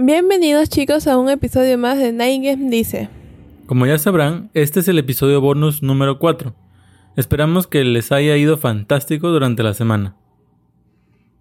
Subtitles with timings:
[0.00, 3.08] Bienvenidos chicos a un episodio más de Night Game Dice.
[3.66, 6.54] Como ya sabrán, este es el episodio bonus número 4.
[7.16, 10.14] Esperamos que les haya ido fantástico durante la semana.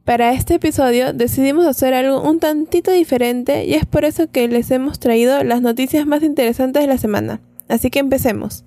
[0.06, 4.72] Para este episodio decidimos hacer algo un tantito diferente y es por eso que les
[4.72, 7.42] hemos traído las noticias más interesantes de la semana.
[7.70, 8.66] Así que empecemos.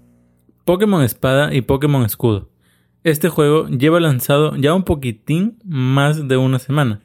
[0.64, 2.48] Pokémon Espada y Pokémon Escudo.
[3.02, 7.00] Este juego lleva lanzado ya un poquitín más de una semana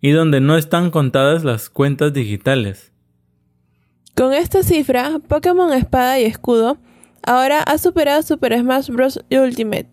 [0.00, 2.92] y donde no están contadas las cuentas digitales.
[4.14, 6.78] Con esta cifra, Pokémon Espada y Escudo
[7.22, 9.24] ahora ha superado Super Smash Bros.
[9.30, 9.88] Ultimate,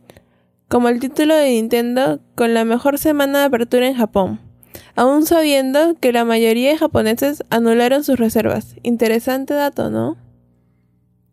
[0.67, 4.50] como el título de Nintendo con la mejor semana de apertura en Japón
[4.95, 8.75] aún sabiendo que la mayoría de japoneses anularon sus reservas.
[8.83, 10.17] Interesante dato, ¿no?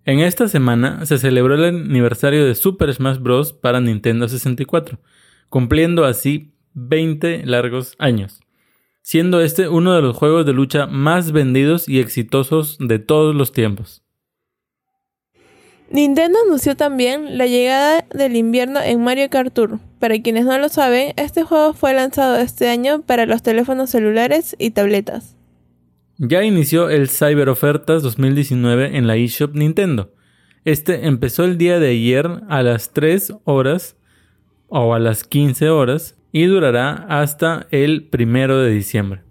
[0.04, 3.52] En esta semana se celebró el aniversario de Super Smash Bros.
[3.52, 4.98] para Nintendo 64,
[5.50, 8.40] cumpliendo así 20 largos años,
[9.02, 13.52] siendo este uno de los juegos de lucha más vendidos y exitosos de todos los
[13.52, 14.02] tiempos.
[15.90, 19.78] Nintendo anunció también la llegada del invierno en Mario Kart Tour.
[19.98, 24.54] Para quienes no lo saben, este juego fue lanzado este año para los teléfonos celulares
[24.58, 25.36] y tabletas.
[26.18, 30.12] Ya inició el Cyber Ofertas 2019 en la eShop Nintendo.
[30.64, 33.96] Este empezó el día de ayer a las 3 horas
[34.68, 39.22] o a las 15 horas y durará hasta el primero de diciembre.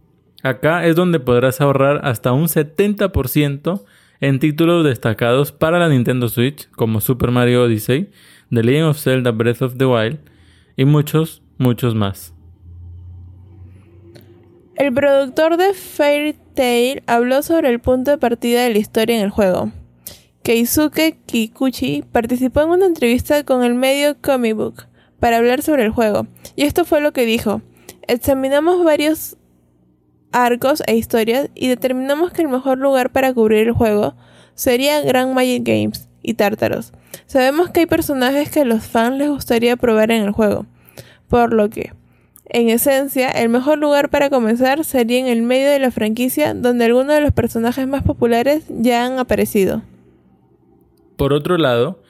[0.44, 3.84] Acá es donde podrás ahorrar hasta un 70%
[4.20, 8.10] en títulos destacados para la Nintendo Switch como Super Mario Odyssey,
[8.50, 10.20] The Legend of Zelda Breath of the Wild
[10.78, 12.34] y muchos, muchos más.
[14.76, 19.24] El productor de Fairy Tail habló sobre el punto de partida de la historia en
[19.24, 19.72] el juego.
[20.44, 24.86] Keisuke Kikuchi participó en una entrevista con el medio Comic Book
[25.20, 27.62] para hablar sobre el juego, y esto fue lo que dijo.
[28.08, 29.36] Examinamos varios
[30.32, 34.16] arcos e historias y determinamos que el mejor lugar para cubrir el juego
[34.54, 36.94] sería Grand Magic Games y Tártaros.
[37.26, 40.66] Sabemos que hay personajes que los fans les gustaría probar en el juego,
[41.28, 41.94] por lo que,
[42.50, 46.86] en esencia, el mejor lugar para comenzar sería en el medio de la franquicia donde
[46.86, 49.82] algunos de los personajes más populares ya han aparecido.
[51.18, 52.02] Por otro lado,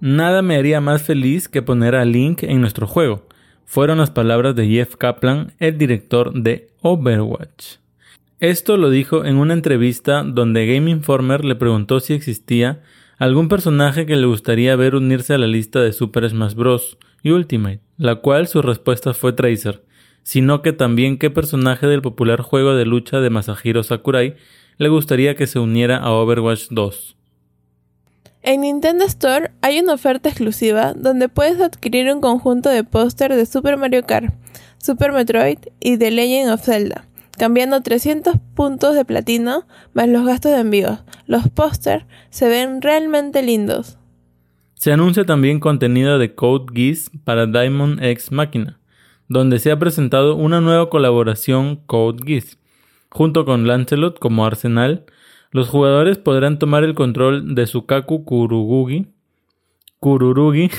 [0.00, 3.28] nada me haría más feliz que poner a Link en nuestro juego
[3.68, 7.76] fueron las palabras de Jeff Kaplan, el director de Overwatch.
[8.40, 12.80] Esto lo dijo en una entrevista donde Game Informer le preguntó si existía
[13.18, 16.98] algún personaje que le gustaría ver unirse a la lista de Super Smash Bros.
[17.22, 19.84] y Ultimate, la cual su respuesta fue Tracer,
[20.22, 24.36] sino que también qué personaje del popular juego de lucha de Masahiro Sakurai
[24.78, 27.16] le gustaría que se uniera a Overwatch 2.
[28.42, 33.46] En Nintendo Store hay una oferta exclusiva donde puedes adquirir un conjunto de póster de
[33.46, 34.32] Super Mario Kart,
[34.78, 37.07] Super Metroid y The Legend of Zelda,
[37.38, 40.98] cambiando 300 puntos de platino más los gastos de envío.
[41.26, 43.98] Los póster se ven realmente lindos.
[44.74, 48.78] Se anuncia también contenido de Code Geass para Diamond X Máquina,
[49.28, 52.58] donde se ha presentado una nueva colaboración Code Geass,
[53.10, 55.06] junto con Lancelot como Arsenal,
[55.50, 59.06] los jugadores podrán tomar el control de Sukaku Kurugugi.
[59.98, 60.70] Kururugi.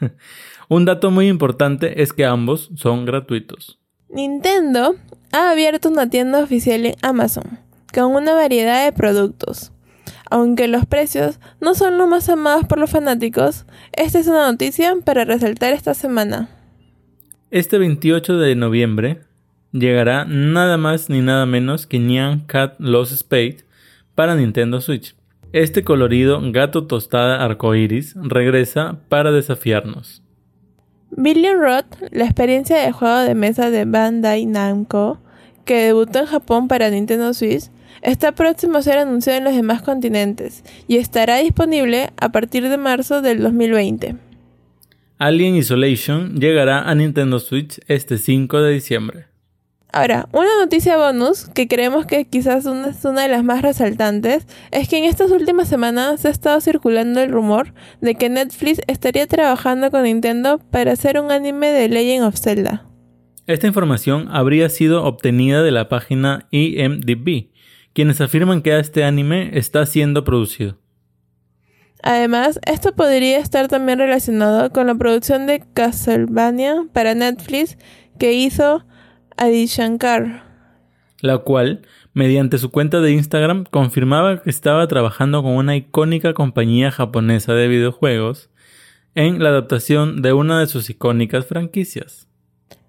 [0.68, 3.78] Un dato muy importante es que ambos son gratuitos.
[4.08, 4.96] Nintendo
[5.32, 7.58] ha abierto una tienda oficial en Amazon
[7.92, 9.72] con una variedad de productos.
[10.30, 14.94] Aunque los precios no son los más amados por los fanáticos, esta es una noticia
[15.04, 16.48] para resaltar esta semana.
[17.50, 19.20] Este 28 de noviembre
[19.72, 23.64] llegará nada más ni nada menos que Nyan Cat Lost Spade
[24.14, 25.16] para Nintendo Switch.
[25.52, 30.22] Este colorido gato tostada arcoiris regresa para desafiarnos.
[31.10, 35.18] Billion Road, la experiencia de juego de mesa de Bandai Namco,
[35.64, 37.64] que debutó en Japón para Nintendo Switch,
[38.02, 42.76] está próximo a ser anunciado en los demás continentes y estará disponible a partir de
[42.76, 44.16] marzo del 2020.
[45.18, 49.29] Alien Isolation llegará a Nintendo Switch este 5 de diciembre.
[49.92, 54.88] Ahora, una noticia bonus que creemos que quizás es una de las más resaltantes es
[54.88, 59.26] que en estas últimas semanas se ha estado circulando el rumor de que Netflix estaría
[59.26, 62.86] trabajando con Nintendo para hacer un anime de Legend of Zelda.
[63.46, 67.50] Esta información habría sido obtenida de la página IMDb,
[67.92, 70.78] quienes afirman que este anime está siendo producido.
[72.02, 77.76] Además, esto podría estar también relacionado con la producción de Castlevania para Netflix
[78.18, 78.86] que hizo
[79.42, 80.42] Adi Shankar.
[81.22, 81.80] La cual
[82.12, 87.66] mediante su cuenta de Instagram confirmaba que estaba trabajando con una icónica compañía japonesa de
[87.66, 88.50] videojuegos
[89.14, 92.28] en la adaptación de una de sus icónicas franquicias.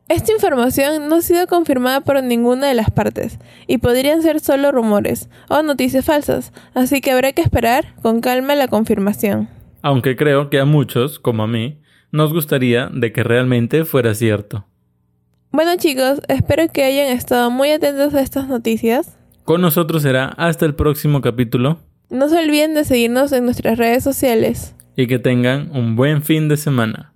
[0.09, 4.73] Esta información no ha sido confirmada por ninguna de las partes y podrían ser solo
[4.73, 9.47] rumores o noticias falsas, así que habrá que esperar con calma la confirmación.
[9.83, 11.79] Aunque creo que a muchos, como a mí,
[12.11, 14.65] nos gustaría de que realmente fuera cierto.
[15.53, 19.17] Bueno chicos, espero que hayan estado muy atentos a estas noticias.
[19.43, 21.77] Con nosotros será hasta el próximo capítulo.
[22.09, 24.75] No se olviden de seguirnos en nuestras redes sociales.
[24.95, 27.10] Y que tengan un buen fin de semana.